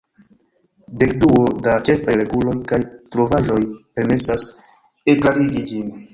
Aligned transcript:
Dekduo 1.03 1.43
da 1.67 1.75
ĉefaj 1.89 2.15
reguloj 2.21 2.57
kaj 2.73 2.81
trovaĵoj 3.17 3.59
permesas 3.69 4.49
ekklarigi 5.17 5.65
ĝin. 5.71 5.97